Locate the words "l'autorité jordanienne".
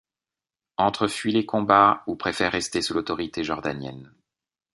2.95-4.11